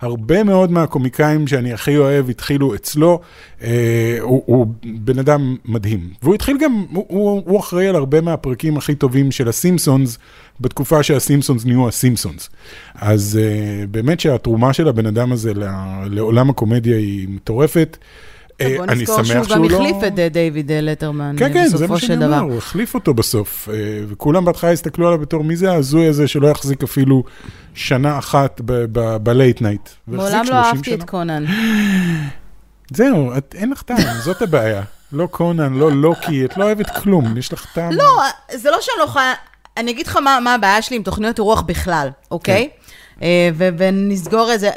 [0.00, 3.20] הרבה מאוד מהקומיקאים שאני הכי אוהב התחילו אצלו,
[3.62, 6.00] אה, הוא, הוא בן אדם מדהים.
[6.22, 10.18] והוא התחיל גם, הוא, הוא, הוא אחראי על הרבה מהפרקים הכי טובים של הסימפסונס,
[10.60, 12.50] בתקופה שהסימפסונס נהיו הסימפסונס.
[12.94, 15.52] אז אה, באמת שהתרומה של הבן אדם הזה
[16.10, 17.96] לעולם הקומדיה היא מטורפת.
[18.60, 21.78] אה, בוא נזכור שהוא גם לא- החליף את אה, דיוויד לטרמן כן, אה, כן, זה
[21.78, 22.38] מה בסופו שאני של דבר.
[22.40, 23.68] אומר, הוא החליף אותו בסוף.
[23.72, 23.74] אה,
[24.08, 27.24] וכולם בהתחלה הסתכלו עליו בתור מי זה ההזוי הזה שלא יחזיק אפילו
[27.74, 29.90] שנה אחת ב-late night.
[30.06, 31.44] מעולם לא אהבתי את קונן.
[32.90, 34.82] זהו, את- אין לך טעם, זאת הבעיה.
[35.12, 37.92] לא קונן, לא לוקי, את לא אוהבת כלום, יש לך טעם.
[37.92, 38.04] לא,
[38.54, 39.34] זה לא שאני לא יכולה...
[39.76, 42.68] אני אגיד לך מה, מה הבעיה שלי עם תוכניות אירוח בכלל, אוקיי?
[42.70, 42.85] כן.
[43.22, 44.70] אה, ונסגור את זה.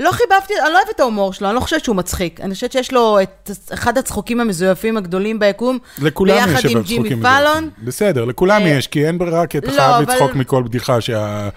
[0.00, 2.40] לא חיבבתי, אני לא אוהבת את ההומור שלו, אני לא חושבת שהוא מצחיק.
[2.40, 7.22] אני חושבת שיש לו את אחד הצחוקים המזויפים הגדולים ביקום, לכולם יש ביחד עם ג'ימי
[7.22, 7.70] פאלון.
[7.84, 11.00] בסדר, לכולם אה, יש, כי אין ברירה, כי אתה לא, חייב אבל- לצחוק מכל בדיחה
[11.00, 11.48] שה-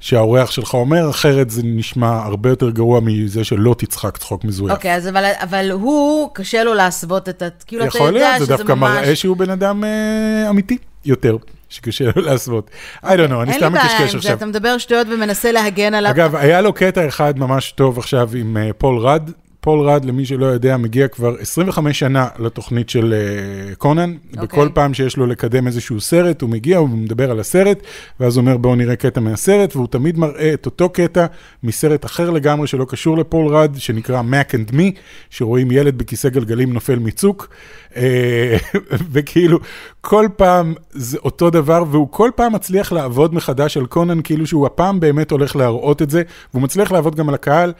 [0.00, 4.72] שהאורח שלך אומר, אחרת זה נשמע הרבה יותר גרוע מזה שלא תצחק צחוק מזויף.
[4.72, 7.48] אוקיי, אז אבל, אבל הוא, קשה לו להסוות את ה...
[7.66, 8.96] כאילו, אתה יכול יודע להיות, זה שזה דווקא ממש...
[8.96, 11.36] מראה שהוא בן אדם אה, אמיתי יותר,
[11.70, 12.70] שקשה לו להסוות.
[13.02, 14.36] I don't know, אני אין לי סתם בעיה מקשקש עם זה, עכשיו.
[14.36, 16.10] אתה מדבר שטויות ומנסה להגן עליו.
[16.10, 19.30] אגב, היה לו קטע אחד ממש טוב עכשיו עם אה, פול ראד.
[19.60, 24.14] פול ראד, למי שלא יודע, מגיע כבר 25 שנה לתוכנית של אה, קונן.
[24.30, 24.42] אוקיי.
[24.42, 27.82] בכל פעם שיש לו לקדם איזשהו סרט, הוא מגיע, הוא מדבר על הסרט,
[28.20, 31.26] ואז הוא אומר, בואו נראה קטע מהסרט, והוא תמיד מראה את אותו קטע
[31.62, 34.98] מסרט אחר לגמרי שלא קשור לפול רד, שנקרא Mac and Me,
[35.30, 37.48] שרואים ילד בכיסא גלגלים נופל מצוק,
[37.96, 38.56] אה,
[39.12, 39.58] וכאילו,
[40.00, 44.66] כל פעם זה אותו דבר, והוא כל פעם מצליח לעבוד מחדש על קונן, כאילו שהוא
[44.66, 47.72] הפעם באמת הולך להראות את זה, והוא מצליח לעבוד גם על הקהל.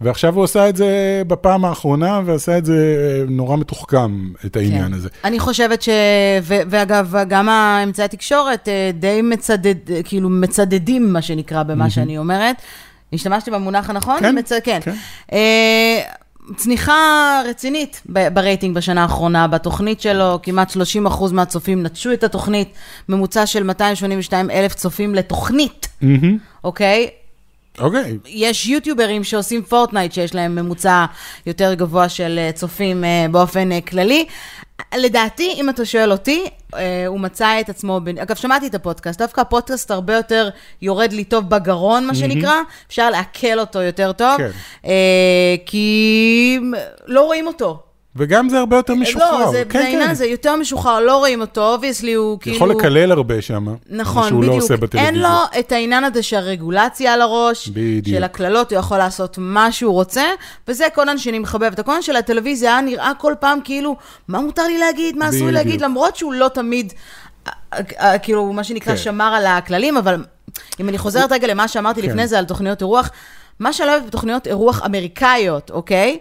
[0.00, 4.88] ועכשיו הוא עשה את זה בפעם האחרונה, ועשה את זה אה, נורא מתוחכם, את העניין
[4.88, 4.94] כן.
[4.94, 5.08] הזה.
[5.24, 5.88] אני חושבת ש...
[6.42, 12.56] ו- ואגב, גם האמצעי התקשורת אה, די מצדד, כאילו מצדדים, מה שנקרא, במה שאני אומרת.
[13.12, 14.20] השתמשתי במונח הנכון?
[14.20, 14.52] כן, מצ...
[14.52, 14.80] כן.
[14.82, 14.94] כן.
[15.32, 16.00] אה,
[16.56, 22.68] צניחה רצינית ברייטינג בשנה האחרונה, בתוכנית שלו, כמעט 30 אחוז מהצופים נטשו את התוכנית,
[23.08, 25.88] ממוצע של 282 אלף צופים לתוכנית.
[26.64, 27.08] אוקיי?
[27.78, 28.18] אוקיי.
[28.26, 31.04] יש יוטיוברים שעושים פורטנייט, שיש להם ממוצע
[31.46, 34.26] יותר גבוה של אה, צופים אה, באופן אה, כללי.
[34.96, 39.18] לדעתי, אם אתה שואל אותי, אה, הוא מצא את עצמו, ב- אגב, שמעתי את הפודקאסט,
[39.18, 40.48] דווקא הפודקאסט הרבה יותר
[40.82, 42.54] יורד לי טוב בגרון, מה שנקרא,
[42.88, 44.50] אפשר לעכל אותו יותר טוב, כן.
[44.84, 46.58] אה, כי
[47.06, 47.82] לא רואים אותו.
[48.18, 49.38] וגם זה הרבה יותר משוחרר.
[49.38, 50.14] לא, זה כן, בעניין, כן.
[50.14, 52.56] זה יותר משוחרר, לא רואים אותו, obviously הוא כאילו...
[52.56, 53.66] יכול לקלל הרבה שם.
[53.88, 54.54] נכון, שהוא בדיוק.
[54.54, 55.14] לא עושה בטלוויזיה.
[55.14, 58.16] אין לו את העניין הזה שהרגולציה על הראש, בדיוק.
[58.16, 60.24] של הקללות, הוא יכול לעשות מה שהוא רוצה,
[60.68, 61.78] וזה קונן שאני מחבבת.
[61.78, 63.96] הקונן של הטלוויזיה היה נראה כל פעם כאילו,
[64.28, 65.52] מה מותר לי להגיד, מה אסור לי.
[65.52, 66.92] להגיד, למרות שהוא לא תמיד,
[67.46, 67.52] אה,
[68.00, 68.98] אה, כאילו, מה שנקרא, כן.
[68.98, 70.24] שמר על הכללים, אבל
[70.80, 72.08] אם אני חוזרת רגע למה שאמרתי כן.
[72.08, 73.10] לפני זה על תוכניות אירוח,
[73.58, 76.18] מה שאני לא אוהבת בתוכניות אירוח אמריקאיות, אוקיי?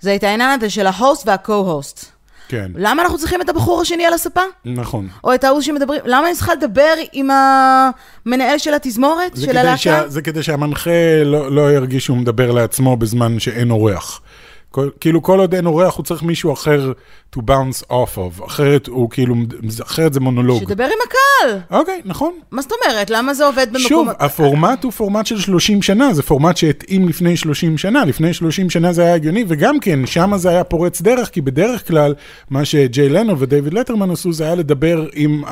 [0.00, 2.04] זה את העניין הזה של ההוסט והקו-הוסט.
[2.48, 4.40] כן, למה אנחנו צריכים את הבחור השני על הספה?
[4.64, 5.08] נכון.
[5.24, 10.08] או את ההוא שמדברים, למה אני צריכה לדבר עם המנהל של התזמורת, של הלהקה?
[10.08, 10.90] זה כדי שהמנחה
[11.24, 14.20] לא, לא ירגיש שהוא מדבר לעצמו בזמן שאין אורח.
[14.70, 16.92] כל, כאילו כל עוד אין אורח הוא צריך מישהו אחר
[17.36, 19.34] to bounce off of, אחרת הוא כאילו,
[19.82, 20.58] אחרת זה מונולוג.
[20.58, 21.58] שידבר עם הקהל.
[21.70, 22.32] אוקיי, נכון.
[22.50, 23.10] מה זאת אומרת?
[23.10, 23.88] למה זה עובד במקום...
[23.88, 28.70] שוב, הפורמט הוא פורמט של 30 שנה, זה פורמט שהתאים לפני 30 שנה, לפני 30
[28.70, 32.14] שנה זה היה הגיוני, וגם כן, שם זה היה פורץ דרך, כי בדרך כלל,
[32.50, 35.42] מה שג'יי לנו ודייוויד לטרמן עשו, זה היה לדבר עם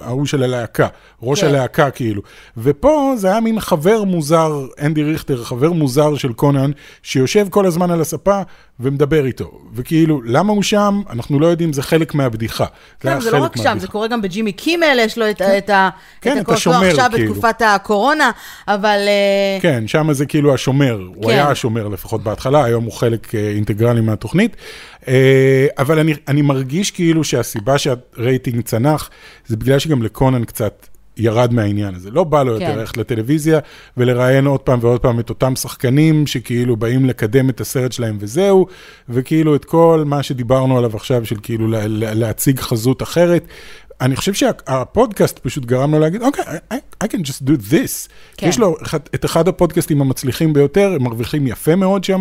[0.00, 0.86] ההוא של הלהקה,
[1.22, 1.46] ראש כן.
[1.46, 2.22] הלהקה כאילו.
[2.56, 6.70] ופה זה היה מין חבר מוזר, אנדי ריכטר, חבר מוזר של קונן,
[7.02, 8.40] שיושב כל הזמן על הספה
[8.80, 9.50] ומדבר איתו.
[9.74, 11.02] וכאילו, למה הוא שם?
[11.10, 12.64] אנחנו לא יודעים, זה חלק מהבדיחה.
[13.00, 13.78] כן, זה לא חלק רק שם, מהבדיחה.
[13.78, 15.88] זה קורה גם בג'ימי קימל, יש לו את ה- את ה-
[16.20, 17.34] כן, את את השומר, לא עכשיו כאילו.
[17.34, 18.30] בתקופת הקורונה,
[18.68, 18.98] אבל...
[19.08, 21.30] אה, כן, שם זה כאילו השומר, הוא כן.
[21.30, 24.56] היה השומר לפחות בהתחלה, היום הוא חלק אה, אינטגרלי מהתוכנית.
[25.08, 29.10] אה, אבל אני, אני מרגיש כאילו שהסיבה שהרייטינג צנח,
[29.46, 30.86] זה בגלל שגם לקונן קצת
[31.20, 32.10] ירד מהעניין הזה.
[32.10, 32.78] לא בא לו יותר כן.
[32.78, 33.58] ללכת לטלוויזיה
[33.96, 38.66] ולראיין עוד פעם ועוד פעם את אותם שחקנים שכאילו באים לקדם את הסרט שלהם וזהו,
[39.08, 43.46] וכאילו את כל מה שדיברנו עליו עכשיו של כאילו לה, להציג חזות אחרת.
[44.00, 48.08] אני חושב שהפודקאסט פשוט גרם לו להגיד, אוקיי, I, I can just do this.
[48.36, 48.48] כן.
[48.48, 52.20] יש לו אחד- את אחד הפודקאסטים המצליחים ביותר, הם מרוויחים יפה מאוד שם.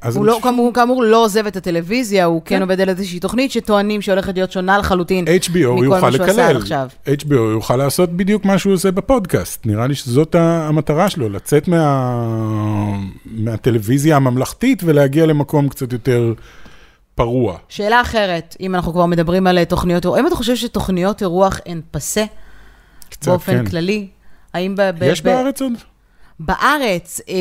[0.00, 3.20] אז הוא לא, חושב- כאמור, כאמור לא עוזב את הטלוויזיה, הוא כן עובד על איזושהי
[3.20, 6.88] תוכנית שטוענים שהולכת להיות שונה לחלוטין HBO מכל יוכל מה שהוא עשה עד לקלל, עכשיו.
[7.06, 12.98] HBO יוכל לעשות בדיוק מה שהוא עושה בפודקאסט, נראה לי שזאת המטרה שלו, לצאת מה...
[13.24, 16.32] מהטלוויזיה הממלכתית ולהגיע למקום קצת יותר
[17.20, 17.56] פרוע.
[17.68, 21.60] שאלה אחרת, אם אנחנו כבר מדברים על אה, תוכניות אירוח, האם אתה חושב שתוכניות אירוח
[21.66, 22.24] הן פסה?
[23.10, 23.66] קצת, באופן כן.
[23.70, 24.06] כללי?
[24.54, 25.72] האם ב- ב- יש ב- בארץ עוד?
[26.40, 27.34] בארץ, אה,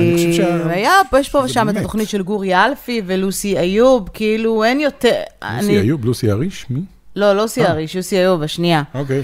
[0.00, 1.76] אני חושב שה- היה, יש פה ושם את.
[1.76, 5.12] התוכנית של גורי אלפי ולוסי איוב, כאילו אין יותר...
[5.42, 6.66] לוסי אני- איוב, לוסי אריש?
[6.70, 6.80] מי?
[7.16, 7.70] לא, לא לוסי אה.
[7.70, 8.82] אריש, לוסי איוב, השנייה.
[8.94, 9.22] אוקיי.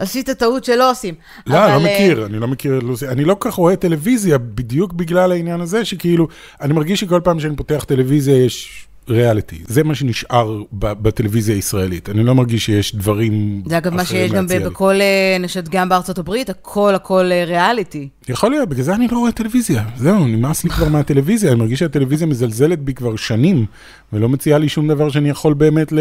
[0.00, 1.14] אה, עשית טעות שלא עושים.
[1.46, 4.92] לא, אבל, לא אה, מכיר, אני לא מכיר אני לא כל כך רואה טלוויזיה בדיוק
[4.92, 6.28] בגלל העניין הזה, שכאילו,
[6.60, 9.58] אני מרגיש שכל פעם שאני פותח טלוויזיה יש ריאליטי.
[9.68, 12.08] זה מה שנשאר בטלוויזיה הישראלית.
[12.08, 14.46] אני לא מרגיש שיש דברים זה אגב מה אחרים שיש גם.
[14.46, 18.08] בכל, אה, אני חושבת, גם בארצות הברית, הכל הכל אה, ריאליטי.
[18.28, 19.84] יכול להיות, בגלל זה אני לא רואה טלוויזיה.
[19.96, 23.66] זהו, נמאס לי כבר מהטלוויזיה, אני מרגיש שהטלוויזיה מזלזלת בי כבר שנים,
[24.12, 25.98] ולא מציעה לי שום דבר שאני יכול באמת ל...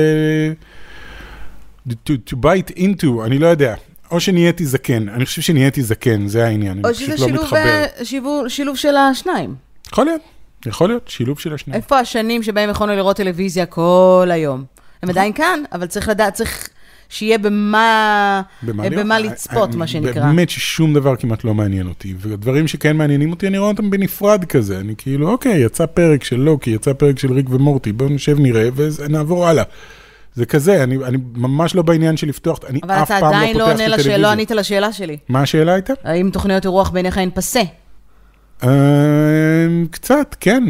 [1.90, 1.94] to,
[2.30, 3.76] to bite into, אני לא יודע.
[4.12, 7.42] או שנהייתי זקן, אני חושב שנהייתי זקן, זה העניין, או אני שזה פשוט לא שילוב,
[7.44, 7.58] מתחבר.
[8.00, 9.56] אה, שיבוב- שילוב של השניים.
[9.92, 10.22] יכול להיות,
[10.66, 11.82] יכול להיות, שילוב של השניים.
[11.82, 14.64] איפה השנים שבהם יכולנו לראות טלוויזיה כל היום?
[15.04, 15.10] הם.
[15.10, 16.70] עדיין כאן, אבל צריך לדעת, צריך
[17.10, 18.42] שיהיה במה,
[18.84, 19.32] אה, במה לראות?
[19.34, 20.22] לצפות, אני- מה שנקרא.
[20.26, 24.46] באמת ששום דבר כמעט לא מעניין אותי, ודברים שכן מעניינים אותי, אני רואה אותם בנפרד
[24.46, 24.80] כזה.
[24.80, 28.70] אני כאילו, אוקיי, יצא פרק של לוקי, יצא פרק של ריק ומורטי, בואו נשב נראה
[28.76, 29.64] ונעבור הלאה.
[30.36, 33.38] זה כזה, אני, אני ממש לא בעניין של לפתוח, אני אבל אף אתה פעם לא
[33.38, 34.18] עדיין לא פותח עונה את לשאלה, הטלוויזיה.
[34.18, 35.18] לא ענית לשאלה שלי.
[35.30, 35.94] מה השאלה הייתה?
[36.04, 37.62] האם תוכניות אירוח בעיניך הן פסה?
[38.64, 38.70] אה,
[39.92, 40.64] קצת, כן.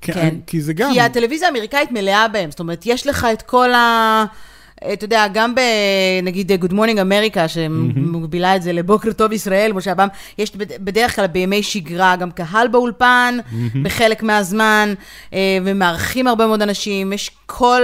[0.00, 0.34] כן.
[0.46, 0.92] כי זה גם...
[0.92, 4.24] כי הטלוויזיה האמריקאית מלאה בהם, זאת אומרת, יש לך את כל ה...
[4.92, 10.08] אתה יודע, גם בנגיד Good Morning America, שמגבילה את זה לבוקר טוב ישראל, כמו שהפעם,
[10.38, 13.38] יש בד- בדרך כלל בימי שגרה גם קהל באולפן,
[13.82, 14.94] בחלק מהזמן,
[15.34, 17.82] אה, ומארחים הרבה מאוד אנשים, יש כל...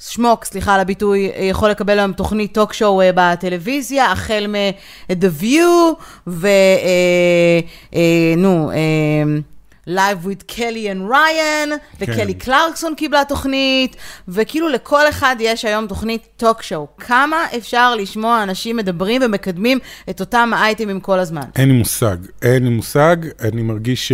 [0.00, 5.42] שמוק, סליחה על הביטוי, אה, יכול לקבל היום תוכנית טוק שואו אה, בטלוויזיה, החל מ-The
[5.42, 5.94] View,
[6.26, 6.46] ו...
[6.46, 7.60] אה,
[7.94, 8.34] אה,
[8.72, 9.40] אה,
[9.88, 13.96] Live with קלי and ריין, וקלי קלרקסון קיבלה תוכנית,
[14.28, 16.86] וכאילו לכל אחד יש היום תוכנית טוק שואו.
[16.98, 19.78] כמה אפשר לשמוע אנשים מדברים ומקדמים
[20.10, 21.42] את אותם האייטמים כל הזמן?
[21.56, 24.12] אין לי מושג, אין לי מושג, אני מרגיש ש...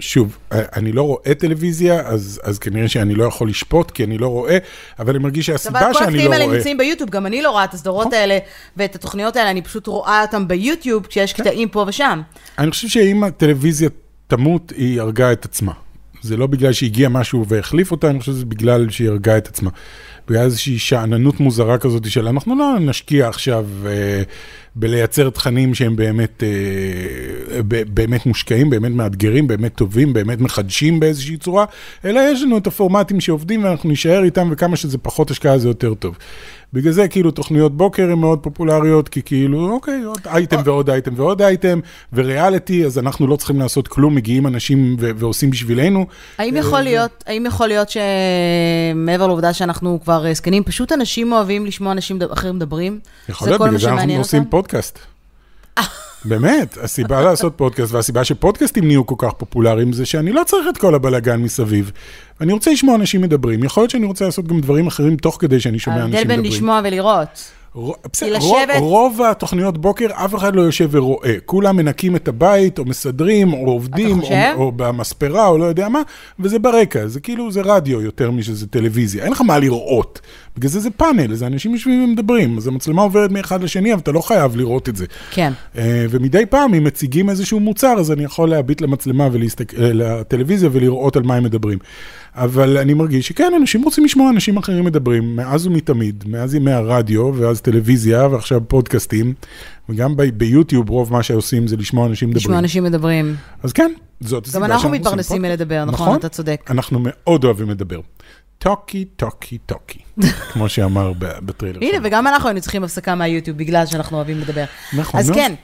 [0.00, 4.28] שוב, אני לא רואה טלוויזיה, אז, אז כנראה שאני לא יכול לשפוט, כי אני לא
[4.28, 4.58] רואה,
[4.98, 6.00] אבל אני מרגיש שהסיבה שאני לא רואה...
[6.00, 8.18] אבל כל הקטעים האלה נמצאים ביוטיוב, גם אני לא רואה את הסדרות נכון.
[8.18, 8.38] האלה
[8.76, 11.42] ואת התוכניות האלה, אני פשוט רואה אותם ביוטיוב, כשיש כן.
[11.42, 12.22] קטעים פה ושם.
[12.58, 13.88] אני חושב שאם הטלוויזיה
[14.26, 15.72] תמות, היא הרגה את עצמה.
[16.22, 19.70] זה לא בגלל שהגיע משהו והחליף אותה, אני חושב שזה בגלל שהיא הרגה את עצמה.
[20.28, 24.22] בגלל איזושהי שאננות מוזרה כזאת של אנחנו לא נשקיע עכשיו אה,
[24.74, 27.62] בלייצר תכנים שהם באמת, אה,
[27.94, 31.64] באמת מושקעים, באמת מאתגרים, באמת טובים, באמת מחדשים באיזושהי צורה,
[32.04, 35.94] אלא יש לנו את הפורמטים שעובדים ואנחנו נישאר איתם וכמה שזה פחות השקעה זה יותר
[35.94, 36.16] טוב.
[36.72, 41.12] בגלל זה כאילו תוכניות בוקר הן מאוד פופולריות, כי כאילו, אוקיי, עוד אייטם ועוד אייטם
[41.16, 41.80] ועוד אייטם,
[42.12, 46.06] וריאליטי, אז אנחנו לא צריכים לעשות כלום, מגיעים אנשים ו- ועושים בשבילנו.
[46.38, 51.66] האם יכול אה, להיות, האם יכול להיות שמעבר לעובדה שאנחנו כבר זקנים, פשוט אנשים אוהבים
[51.66, 53.00] לשמוע אנשים אחרים מדברים?
[53.28, 54.61] יכול להיות, בגלל זה אנחנו עושים פודקאסט.
[56.24, 60.78] באמת, הסיבה לעשות פודקאסט והסיבה שפודקאסטים נהיו כל כך פופולריים זה שאני לא צריך את
[60.78, 61.92] כל הבלאגן מסביב.
[62.40, 65.60] אני רוצה לשמוע אנשים מדברים, יכול להיות שאני רוצה לעשות גם דברים אחרים תוך כדי
[65.60, 66.30] שאני שומע אנשים מדברים.
[66.30, 67.50] ההבדל בין לשמוע ולראות.
[68.12, 71.36] בסדר, רוב, רוב התוכניות בוקר, אף אחד לא יושב ורואה.
[71.46, 76.02] כולם מנקים את הבית, או מסדרים, או עובדים, או, או במספרה, או לא יודע מה,
[76.40, 79.24] וזה ברקע, זה כאילו, זה רדיו יותר משזה טלוויזיה.
[79.24, 80.20] אין לך מה לראות.
[80.56, 84.12] בגלל זה זה פאנל, זה אנשים יושבים ומדברים, אז המצלמה עוברת מאחד לשני, אבל אתה
[84.12, 85.06] לא חייב לראות את זה.
[85.30, 85.52] כן.
[85.74, 85.78] Uh,
[86.10, 91.34] ומדי פעם, אם מציגים איזשהו מוצר, אז אני יכול להביט למצלמה ולטלוויזיה ולראות על מה
[91.34, 91.78] הם מדברים.
[92.34, 97.32] אבל אני מרגיש שכן, אנשים רוצים לשמוע אנשים אחרים מדברים, מאז ומתמיד, מאז ימי הרדיו,
[97.34, 99.34] ואז טלוויזיה, ועכשיו פודקאסטים,
[99.88, 102.42] וגם ב- ביוטיוב רוב מה שעושים זה לשמוע אנשים מדברים.
[102.44, 103.36] לשמוע אנשים מדברים.
[103.62, 106.06] אז כן, זאת הסיבה גם אנחנו מתפרנסים מלדבר, נכון?
[106.06, 106.18] נכון?
[106.18, 106.60] אתה צודק.
[106.70, 108.00] אנחנו מאוד אוהבים לדבר.
[108.58, 109.98] טוקי, טוקי, טוקי,
[110.52, 111.78] כמו שאמר בטריילר.
[111.82, 114.64] הנה, וגם אנחנו היינו צריכים הפסקה מהיוטיוב, בגלל שאנחנו אוהבים לדבר.
[114.92, 115.54] נכון, אז כן.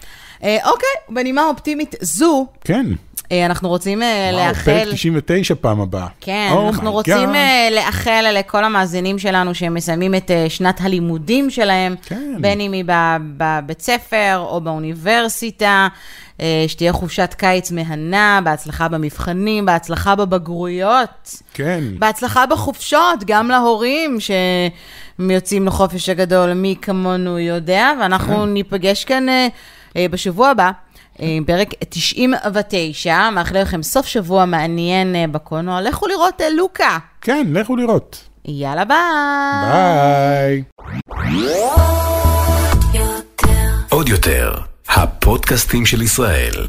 [0.44, 2.86] אה, אוקיי, בנימה אופטימית זו, כן.
[3.32, 4.70] אה, אנחנו רוצים אה, לאחל...
[4.70, 6.06] וואו, פרק 99 פעם הבאה.
[6.20, 7.74] כן, oh אנחנו רוצים God.
[7.74, 12.34] לאחל לכל המאזינים שלנו שהם מסיימים את שנת הלימודים שלהם, כן.
[12.40, 12.84] בין אם היא
[13.36, 15.88] בבית ספר או באוניברסיטה.
[16.66, 21.42] שתהיה חופשת קיץ מהנה, בהצלחה במבחנים, בהצלחה בבגרויות.
[21.54, 21.84] כן.
[21.98, 24.18] בהצלחה בחופשות, גם להורים
[25.18, 28.44] שיוצאים לחופש הגדול, מי כמונו יודע, ואנחנו כן.
[28.44, 29.26] ניפגש כאן
[29.96, 30.70] בשבוע הבא.
[31.46, 35.80] פרק 99, מאחל לכם סוף שבוע מעניין בקולנוע.
[35.80, 36.98] לכו לראות לוקה.
[37.20, 38.28] כן, לכו לראות.
[38.44, 40.62] יאללה, ביי.
[41.10, 41.48] ביי.
[43.88, 44.54] עוד יותר,
[44.88, 46.66] הפודקאסטים של ישראל.